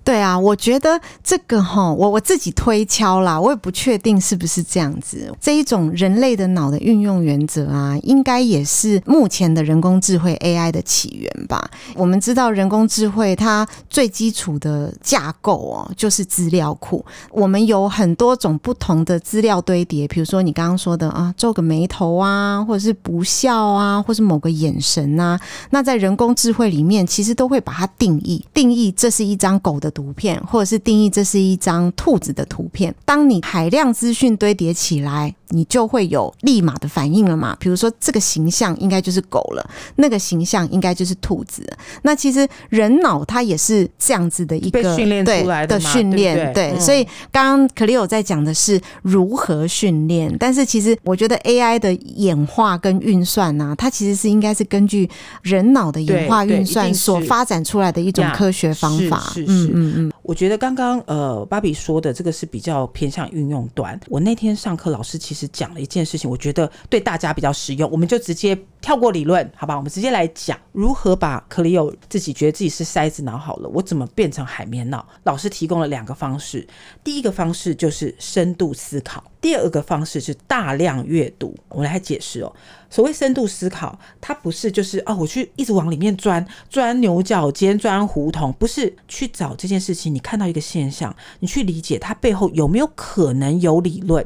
[0.03, 5.31] 对啊，我觉得这个哈，我我自己推敲啦，我也不确定是不是这样子。
[5.39, 11.69] 这一种人类的脑的运用原则啊，应该也是目前的人工智慧 AI 的起源吧。
[11.93, 17.05] 我们知道人工智慧它最基础的架构哦，就是资料库。
[17.31, 25.37] 我们有很多种不同的资料堆叠，比如说你刚刚说的啊，皱个眉头啊，或者是不笑啊，或是某个眼神啊，
[25.71, 29.59] 那在人工智慧里面，其实都会把它定义，定义这是一张。
[29.67, 32.95] 狗的图片，或者是定义这是一张兔子的图片。
[33.03, 37.53] 当你海量资讯堆叠起来，你就会有立马的反应了嘛？
[37.59, 41.67] 比如说，这个形象应该就是狗了，那个形象应该就是兔子。
[42.03, 46.79] 那其实人脑它也是这样子的一个训练出来的训练，对。
[46.79, 55.09] 所以刚刚 Cleo 在讲的是如何训练，但是其实我觉得 AI 的演化跟运算呢、啊，它其实是应该是根据
[55.41, 59.19] 人脑的演化运算所发展出来的一种科学方法。
[59.33, 60.11] 是是，嗯嗯。
[60.21, 63.99] 我觉得刚刚呃芭比说的这个是比较偏向运用端。
[64.07, 65.47] 我那天上课老师其实。
[65.57, 69.75] 讲了一件事情，我觉得对大家比较实用，我们就直接跳过理论，好吧？
[69.75, 75.07] 我们直接来讲如何把 Cleo 自己觉得自己是筛子脑好了，我怎么变成海绵脑？
[75.23, 76.67] 老师提供了两个方式，
[77.03, 81.55] 第一个方式就是深度思考，第二个方式是大量阅读。
[81.69, 82.53] 我们来解释哦，
[82.89, 90.13] 所谓深度思考，它不是就是哦，我去一直往里面钻，钻牛角尖，钻胡同，不是去找这件事情。
[90.13, 94.25] 你看到一个现象，你去理解它背后有没有可能有理论。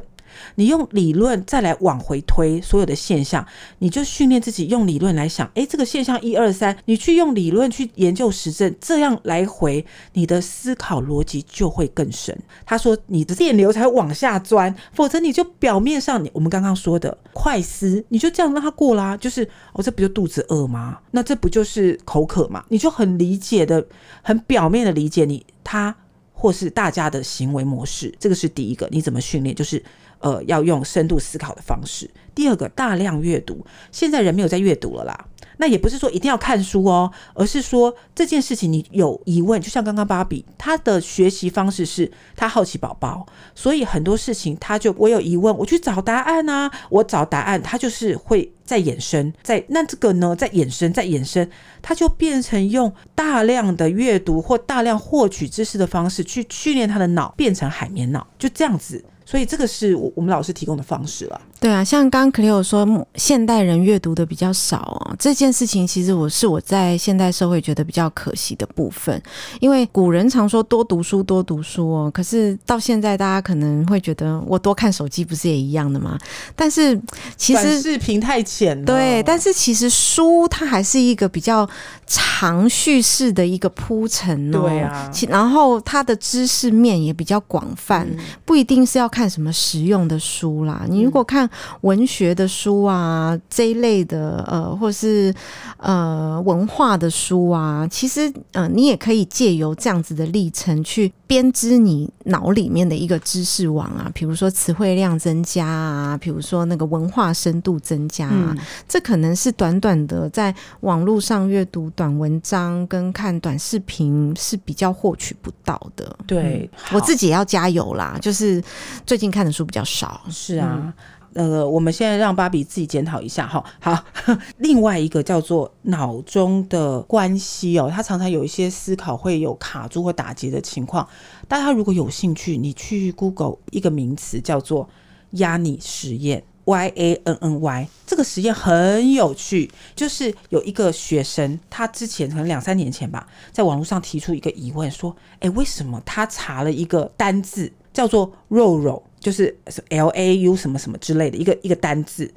[0.56, 3.46] 你用理论再来往回推所有的现象，
[3.78, 12.36] 你就训练自己用理论来想，诶，这个现象一二三，你去用理论去研究实证，这样来回，你的思考逻辑就会更深。
[12.64, 20.98] 他说，你的电流才会往下钻，否则你就表面上，你我们刚刚说的快思，你就这样让它过啦，就是哦，这不就肚子饿吗？
[21.10, 22.64] 那这不就是口渴吗？
[22.68, 23.84] 你就很理解的，
[24.22, 25.94] 很表面的理解你他
[26.32, 29.54] 或是大家的行为模式，这个是第一个，你怎么训练？
[29.54, 29.82] 就是。
[30.22, 32.08] 呃，要用深度思考的方式。
[32.34, 33.66] 第二个，大量阅读。
[33.90, 35.26] 现在人没有在阅读了啦，
[35.58, 51.46] 那也不是说一定要看书哦，而是说这件事情你有疑问，就像刚刚芭比，他的学习方式是他好奇宝宝，所以很多事情他就我有疑问，我去找答案啊，我找答案，他就是会再衍生，在那这个呢，在衍生，在衍生，
[51.82, 59.04] 它就变成用大量的阅读或大量获取知识的方式去训练他的脑，变成海绵脑，就这样子。
[59.24, 61.40] 所以这个是我我们老师提供的方式了。
[61.60, 69.22] 对啊，像刚刚 Cleo 说，现代人阅读的比较少哦，这件事情其实我是我在现代社会觉得比较可惜的部分。
[69.60, 76.18] 因为古人常说多读书，多读书哦，可是到现在大家可能会觉得，我多看手机不是也一样的吗？
[76.56, 77.00] 但是
[77.36, 81.68] 其实视频太浅了，对，但是其实书它还是一个比较
[82.06, 90.84] 长叙事的一个铺陈哦，对啊，然后它的知识面也比较广泛，嗯、不一定是要看什么实用的书啦。
[90.88, 91.48] 你如果看
[91.82, 95.34] 文学的书啊，这一类的呃，或是
[95.78, 116.14] 呃文化的书啊，其实呃，你也可以借由这样子的历程去编织你脑里面的一个知识网啊，比如说词汇量增加啊，比如说那个文化深度增加啊，嗯、这可能是短短的在网络上阅读短文章跟看短视频是比较获取不到的。
[116.26, 118.62] 对，嗯、我自己也要加油啦，就是
[119.06, 120.20] 最近看的书比较少。
[120.28, 120.78] 是啊。
[120.82, 120.92] 嗯
[121.34, 123.64] 呃，我们现在让芭比自己检讨一下哈。
[123.80, 124.04] 好，
[124.58, 131.06] 另外一个叫做脑中的关系哦，他常常有一些思考会有卡住或打结的情况。
[131.48, 134.88] 大家如果有兴趣，你去 Google 一个名词叫做
[135.32, 137.88] 压你实验 （Y A N N Y）。
[138.06, 149.56] 这个实验很有趣，就是有一个学生，他之前可能两三年前吧，在网络上提出一个疑问，说：“哎，为什么他查了一个单字叫做肉肉？”就是
[149.90, 152.28] L A U 什么什么之类的一个一个单字，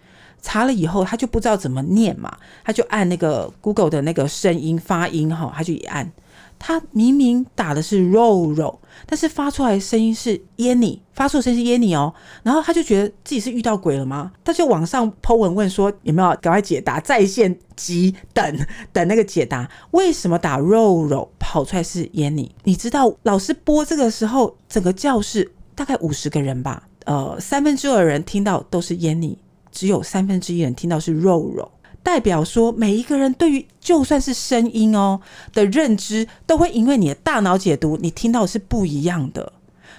[0.41, 6.11] 查了以后他就不知道怎么念嘛，他就按那个 Google 的那个声音发音哈，他就一按，
[6.59, 14.31] 他明明打的是肉肉，但是发出来声音是 yanny，，发出的声音是耶尼哦，然后他就觉得自己是遇到鬼了吗？
[14.43, 18.57] 他就往上 po 文问说有没有赶快解答，在线急等
[18.93, 22.51] 等那个解答，为什么打肉肉跑出来是 yanny？？
[22.63, 25.51] 你知道老师播这个时候，整个教室。
[25.75, 29.38] 大概五十个人吧，呃，三分之二人听到都是耶尼，
[29.71, 31.69] 只有三分之一人听到是肉肉，
[32.01, 35.19] 代表说每一个人对于就算是声音哦
[35.53, 39.51] 的认知，都会因为你的大脑解读，你听到是不一样的。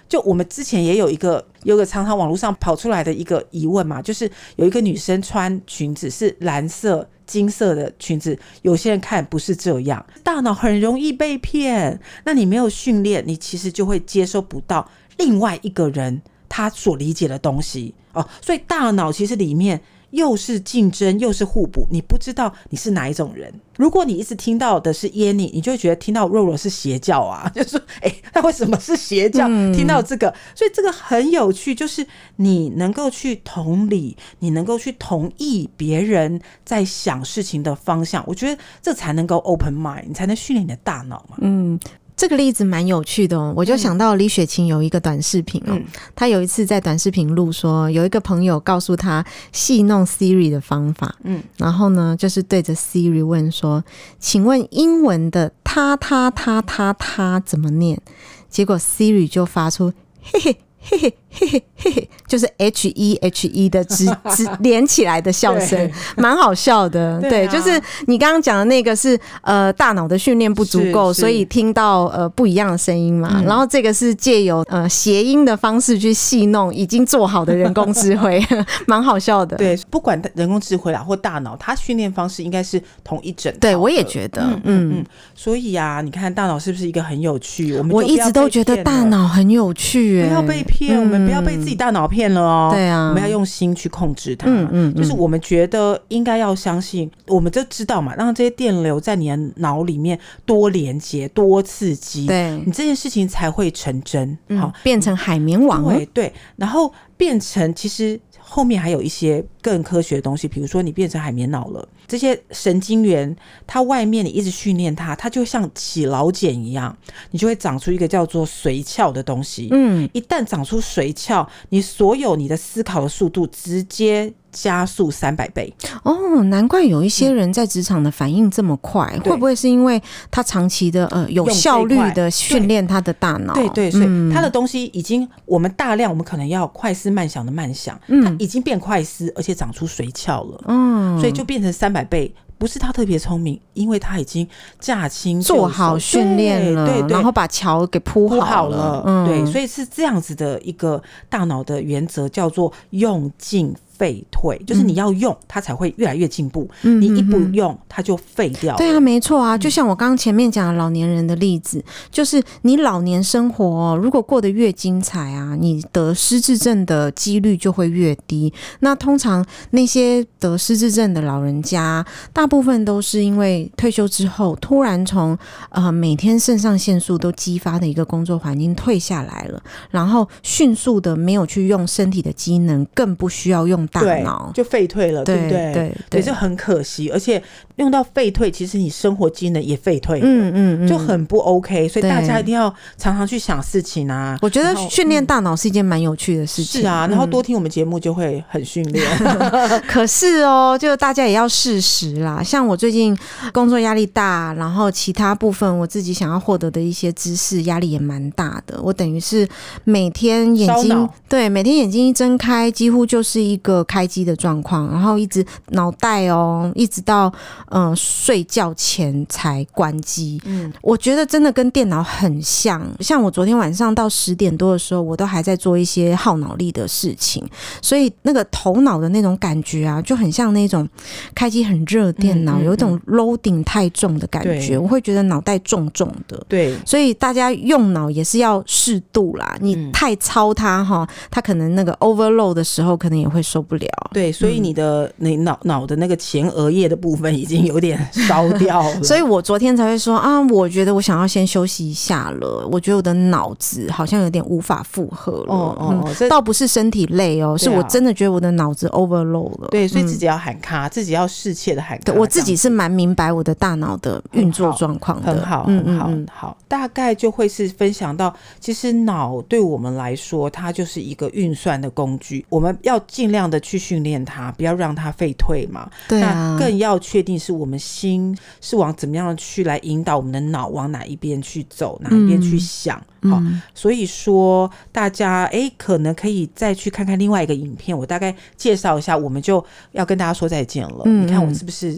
[0.08, 12.00] 就我们之前也有一个，有个常常网络上跑出来的一个疑问嘛，就是有一个女生穿裙子是蓝色、金色的裙子，有些人看不是这样，大脑很容易被骗。
[12.24, 14.88] 那你没有训练，你其实就会接收不到。
[15.16, 23.52] 另外一个人他所理解的东西哦，所以大脑其实里面又是竞争又是互补，你不知道你是哪一种人。
[23.76, 29.46] 如果你一直听到的是耶尼，你就会觉得听到肉肉是邪教啊， 就是说，哎，那为什么是邪教？
[29.48, 41.36] 嗯、听到这个，所以这个很有趣，就是你能够去同理，你能够去同意别人在想事情的方向，我觉得这才能够 open mind，你才能训练你的大脑嘛。
[41.40, 41.78] 嗯。
[42.16, 45.78] 这个例子蛮有趣的哦，我就想到李雪琴有一个短视频哦，
[46.14, 53.84] 她有一次在短视频录说，有一个朋友告诉她戏弄 Siri 的方法，嗯，然后呢，就是对着 Siri 问说
[54.18, 58.00] ：“请问英文的他他他他他怎么念？”
[58.48, 60.56] 结果 Siri 就发出嘿嘿。
[60.88, 67.20] 嘿嘿嘿嘿嘿嘿，就是 H E H E 的直直 连起来的笑声，蛮好笑的。
[67.20, 73.30] 对，就是你刚刚讲的那个是呃大脑的训练不足够，所以听到呃不一样的声音嘛。
[73.34, 78.42] 嗯、然后这个是借由呃谐音的方式去戏弄已经做好的人工智慧，
[78.86, 79.56] 蛮好笑的。
[79.58, 83.52] 对，不管人工智慧啦或大脑，它训练方式应该是同一整。
[83.60, 85.04] 对，我也觉得，嗯嗯，嗯。
[85.34, 87.76] 所以啊，你看大脑是不是一个很有趣？
[87.76, 90.86] 我们我一直都觉得大脑很有趣、欸，不要被骗。
[90.86, 92.70] 骗我们不要被自己大脑骗了哦！
[92.72, 94.46] 对啊，我们要用心去控制它。
[94.48, 104.38] 嗯嗯，就是我们觉得应该要相信，我们就知道嘛，让这些电流在你的脑里面多连接、多刺激，对你这件事情才会成真。
[104.58, 105.84] 好，变成海绵网。
[105.84, 108.18] 对对，然后变成其实。
[108.48, 113.34] 后面还有一些更科学的东西，比如说你变成海绵脑了，这些神经元，
[113.66, 116.96] 它外面你一直训练它，它就像起老茧一样，
[117.32, 119.66] 你就会长出一个叫做髓鞘的东西。
[119.72, 124.32] 嗯，一旦长出髓鞘，你所有你的思考的速度直接。
[124.52, 125.70] 加速三百倍
[126.02, 133.52] 哦，难怪有一些人在职场的反应这么快，嗯、会不会是因为他长期的呃有效率的训练他的大脑？
[133.52, 142.32] 对对，所以他的东西已经我们大量，我们可能要快思慢想的慢想，嗯，他已经变快思，而且长出髓鞘了，嗯，所以就变成三百倍。
[142.58, 144.48] 不是他特别聪明，因为他已经
[144.80, 158.76] 驾轻做好训练了，对，然后把桥给铺好，好了，嗯，对，所以是这样子的一个大脑的原则，叫做用进废退，就是你要用它才会越来越进步，嗯、你一不用它就废掉。
[158.76, 168.52] 对啊，没错啊，就像我刚刚前面讲的老年人的例子，就是你老年生活、哦、如果过得越精彩啊，你得失智症的几率就会越低。
[168.80, 175.36] 那通常那些得失智症的老人家，大部分都是因为退休之后突然从
[175.70, 185.72] 呃每天肾上腺素都激发的一个工作环境退下来了，然后迅速的没有去用身体的机能，更不需要用大脑，就废退了，对不对？
[185.72, 187.10] 对对，就很可惜。
[187.10, 187.42] 而且
[187.76, 191.88] 用到废退，其实你生活机能也废退，嗯嗯，就很不 OK。
[191.88, 194.38] 所以大家一定要常常去想事情啊。
[194.42, 197.06] 我觉得训练大脑是一件蛮有趣的事情，是啊。
[197.06, 199.06] 然后多听我们节目就会很训练。
[199.88, 202.42] 可是哦，就大家也要适时啦。
[202.42, 203.16] 像我最近
[203.52, 208.80] 工作压力大，然后其他部分我自己想要获得的一些知识，压力也蛮大的。
[208.82, 209.46] 我等于是
[209.84, 217.32] 每天眼睛对，每天眼睛一睁开，几乎就是一个开机的状况，然后一直脑袋哦，一直到
[217.70, 220.40] 嗯、呃、睡觉前才关机。
[220.44, 222.82] 嗯，我觉得真的跟电脑很像。
[223.00, 227.46] 像我昨天晚上到十点多的时候，我都还在做一些耗脑力的事情，
[227.80, 230.88] 所以那个头脑的那种感觉啊，就很像那种
[231.34, 236.40] 开机很热电脑，有一种 loading 太重的感觉，我会觉得脑袋重重的。
[236.48, 239.56] 对，所以大家用脑也是要适度啦。
[239.60, 243.86] 你太操它哈，它可能那个 overload 的时候，可能也会受不了。
[244.12, 249.02] 对，所以你的你脑脑的那个前额叶的部分已经有点烧掉了。
[249.04, 252.66] 所以我昨天才会说啊，我觉得我想要先休息一下了。
[252.70, 255.54] 我觉得我的脑子好像有点无法负荷了。
[255.54, 259.68] 哦哦，哦，倒不是身体累哦，是我真的觉得我的脑子 overload 了。
[259.70, 262.12] 对，所以自己要喊卡，自己要适切的喊卡。
[262.12, 265.26] 我自己是蛮明白我的大脑的运作状况的。
[265.32, 266.56] 很好，很好，好。
[266.68, 272.44] 大概就会是分享到，其实脑对我们来说，它就是一个运算的工具。
[272.48, 275.90] 我们要尽量的去训练它，不要让它废退嘛。
[276.08, 276.56] 对啊。
[276.56, 283.00] 那更要确定是我们心是往怎么样去来引导我们的脑往哪一边去走，哪一边去想。
[283.22, 283.42] 好，
[283.74, 291.02] 所以说大家哎，可能可以再去看看另外一个影片，我大概介绍一下，我们就要跟大家说再见了。
[291.04, 291.96] 你看我是不是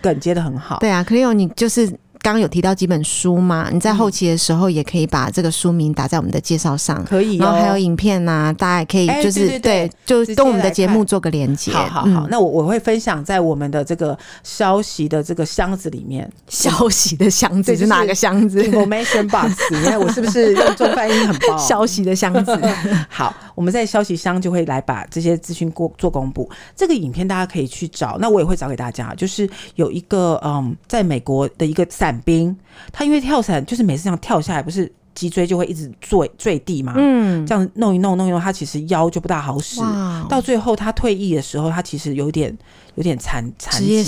[0.00, 0.78] 梗接的很好？
[0.80, 1.92] 对啊，可以有你就是。
[2.20, 3.68] 刚刚有提到几本书嘛？
[3.72, 7.36] 你在后期的时候也可以把这个书名打在我们的介绍上，可以。
[7.38, 11.72] 然后还有影片呐、啊，大家也可以就是、欸、对，对，对，对，就跟我们的节目做个连接。
[11.72, 16.28] 好好好，嗯、那我我会分享在我们的这个消息的这个箱子里面。
[16.48, 19.54] 消息的箱子是哪个箱子？Information box。
[19.70, 21.58] 你看我是不是用中翻译很棒？
[21.58, 22.58] 消息的箱子。
[23.08, 26.48] 好，我们在消息箱就会来把这些资讯过做公布。
[26.74, 29.14] 这个影片大家可以去找，那我也会找给大家。
[29.14, 32.56] 就是有一个嗯，在美国的一个伞兵。
[32.90, 36.94] 他因为跳伞，就是每次这样跳下来，不是脊椎就会一直坠坠地嘛？
[36.96, 39.80] 嗯，这样弄一弄弄一弄，他其实腰就不大好使。
[40.28, 42.56] 到最后他退役的时候，他其实有点
[42.94, 44.02] 有点残残疾。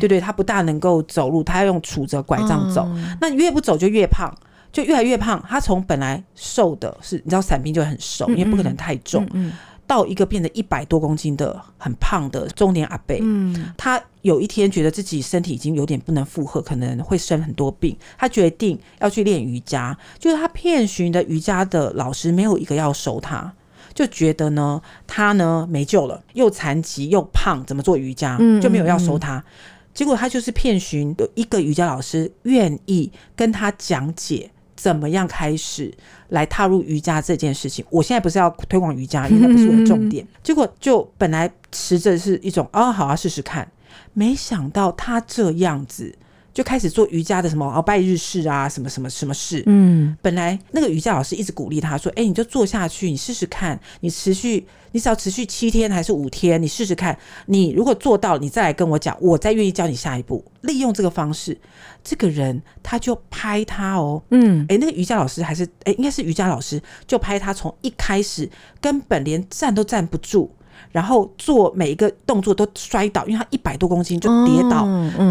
[0.00, 2.88] 对对，他不大能够走路，他要用杵着拐杖走。
[3.20, 4.34] 那越不走就越胖，
[4.72, 5.40] 就越来越胖。
[5.48, 9.28] 他从本来瘦的是，你知道伞兵就很瘦，因为不可能太重。
[9.32, 9.52] 嗯。
[9.94, 19.96] 到一个变得一百多公斤的很胖的中年阿伯，嗯，他有一天觉得自己身体已经有点不能负荷，可能会生很多病，他决定要去练瑜伽。
[20.18, 23.52] 就是他遍寻的瑜伽的老师没有一个要收他，
[23.94, 28.36] 就觉得呢他呢没救了，又残疾又胖，怎么做瑜伽？
[28.60, 29.44] 就没有要收他。
[29.94, 34.50] 结果他就是遍寻有一个瑜伽老师愿意跟他讲解。
[34.76, 35.92] 怎么样开始
[36.28, 37.84] 来踏入瑜伽这件事情？
[37.90, 40.26] 我现在不是要推广瑜伽，因为那不是我的 重点。
[40.42, 43.70] 结果就本来持着是一种啊、哦，好啊，试试看。
[44.12, 46.16] 没想到他这样子
[46.54, 49.62] 就开始做瑜伽的什么鳌，拜日式啊，什么什么什么事。
[49.66, 57.18] 嗯，本来那个瑜伽老师一直鼓励他说：“哎，你就做下去，你试试看，你持续，你只要持续七天还是五天，你试试看。
[57.46, 60.44] 你如果做到，你再来跟我讲，我再愿意教你下一步。
[60.60, 61.58] 利用这个方式。”
[62.04, 68.46] 这个人他就拍他哦，嗯，诶，那个瑜伽老师还是诶，应该是瑜伽老师，就拍他从一开始
[68.78, 70.53] 根本连站都站不住，
[70.94, 74.86] 然后做每一个动作都摔倒，因为他一百多公斤就跌倒，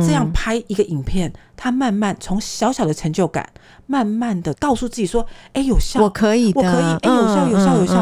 [0.05, 3.49] 这样拍一个影片，他慢慢从小小的成就感，
[3.87, 7.95] 慢慢的告诉自己说，诶，有效，我可以的，我可以，诶，有效，有效，有效，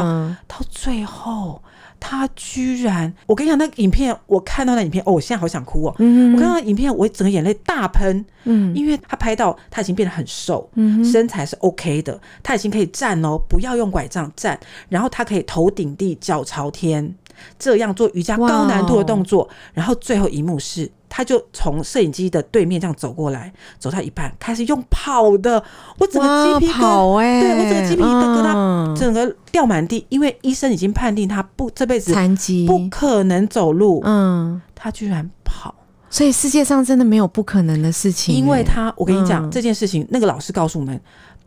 [0.48, 1.62] 到最后。
[2.04, 5.94] 他居然，我跟你讲，那个影片，我看到那影片，哦，我现在好想哭哦。
[6.00, 8.24] 嗯、我看到影片，我整个眼泪大喷。
[8.42, 14.58] 嗯，因为他拍到他已经变得很瘦，嗯，身材是 OK 的，他已经可以站哦，不要用拐杖站，
[14.88, 17.14] 然后他可以头顶地，脚朝天，
[17.58, 19.48] 这样做瑜伽高难度的动作。
[19.72, 20.90] 然后最后一幕是。
[21.14, 25.62] 他就从摄影机的对面这样走过来，走到一半开始用跑的，
[25.98, 34.00] 我整个鸡皮疙瘩，欸、对我整个鸡皮疙瘩疙瘩，整整个掉满地，因为医生已经判定他不这辈子残疾，不可能走路。
[34.06, 35.74] 嗯，他居然跑，
[36.08, 38.34] 所以世界上真的没有不可能的事情。
[38.34, 40.98] 因为他，我跟你讲、嗯、这件事情，那个老师告诉我们，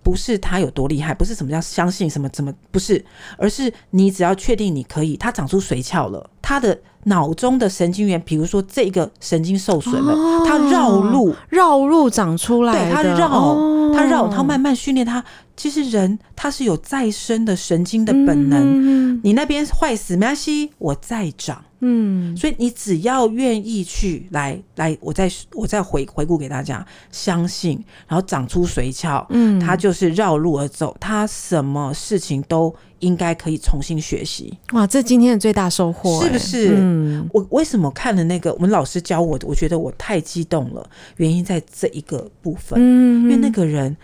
[0.06, 3.04] 不是他有多厉害，不是什么叫相信什么怎么，不是，
[3.38, 6.80] 而是你只要确定你可以，他长出髓鞘了，他的。
[7.08, 15.24] 脑中的神经元，比如说这个神经受损了，哦、它绕路，绕路长出来对，它绕，哦、它绕，它慢慢训练他。
[15.56, 21.64] 其实人他是有再生的神经的本能，嗯、你那边坏死没关系，我再长。
[21.88, 34.58] 嗯，所以你只要愿意去来来，我再我再回回顾给大家，相信，然后长出髓鞘，嗯，他就是绕路而走，他什么事情都应该可以重新学习。
[34.74, 36.76] 哇，这今天的最大收获，是不是？
[36.76, 43.96] 嗯，我为什么看了那个我们老师教我的，我觉得我太激动了，原因在这一个部分，嗯，因为那个人。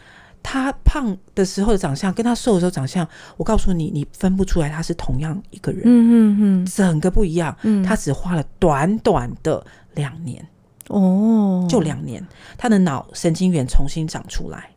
[0.43, 5.81] 他胖的时候的长相，跟他瘦的时候长相，我告诉你，你分不出来他是同样一个人。
[5.85, 7.55] 嗯嗯嗯，整个不一样。
[7.61, 9.63] 嗯，他只花了短短的
[9.95, 10.45] 两年，
[10.87, 12.25] 哦，就两年，
[12.57, 14.69] 他的脑神经元重新长出来。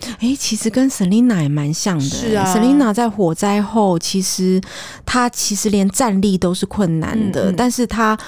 [0.00, 2.04] 哎、欸，其实跟 Selina 也蛮像的。
[2.04, 4.60] 是啊，Selina 在火灾后，其实
[5.04, 8.18] 她其实连站立都是困难的，嗯嗯，但是他。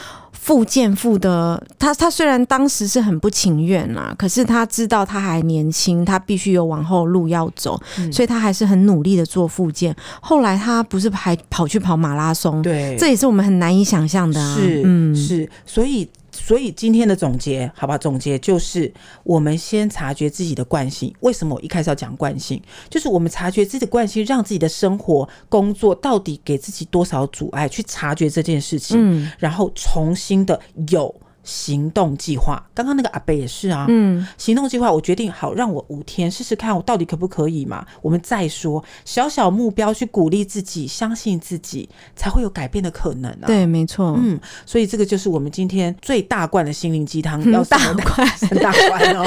[0.42, 9.94] 复健复的他，他虽然当时是很不情愿啦，可是他知道他还年轻，他必须有往后路要走，嗯、所以他还是很努力的做复健。
[10.20, 12.60] 后来他不是还跑去跑马拉松？
[12.60, 14.56] 对，这也是我们很难以想象的啊。
[14.56, 16.08] 是，嗯，是，所以。
[16.32, 21.14] 所以今天的总结，好吧，总结就是我们先察觉自己的惯性。
[21.20, 22.60] 为什么我一开始要讲惯性？
[22.88, 30.58] 就是我们察觉自己的惯性，让自己的生活、工作到底给自己多少阻碍，去察觉这件事情，嗯，然后重新的
[30.88, 31.14] 有。
[31.44, 33.86] 行动计划，刚刚那个阿贝也是啊。
[33.88, 37.84] 嗯，行动计划，我决定好，让我五天试试看，我到底可不可以嘛？
[38.00, 43.46] 我们再说，小小目标去鼓励自己，相信自己，才会有改变的可能啊。
[43.46, 44.16] 对，没错。
[44.18, 49.24] 嗯，所以这个就是我们今天最大罐的心灵鸡汤，要大罐，很 大罐哦。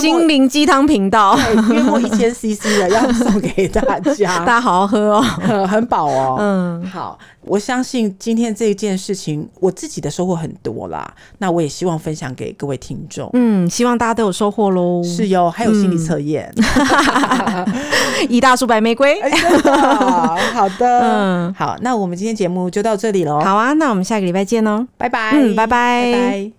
[0.00, 1.38] 心灵鸡汤频道，
[1.70, 5.22] 约莫一千 CC 的，要送给大家， 大家好好喝哦，
[5.66, 6.36] 很饱哦。
[6.38, 7.18] 嗯，好。
[7.48, 11.12] 我相信今天这件事情，我自己的收获很多啦。
[11.38, 13.28] 那我也希望分享给各位听众。
[13.32, 15.02] 嗯，希望大家都有收获喽。
[15.02, 16.52] 是哟，还有心理测验，
[18.28, 19.18] 一大束白玫瑰。
[19.20, 19.30] 哎、
[20.52, 23.40] 好的，嗯，好，那我们今天节目就到这里喽。
[23.40, 25.32] 好啊，那我们下个礼拜见喽，拜拜。
[25.34, 26.12] 嗯，拜拜。
[26.12, 26.57] 拜拜。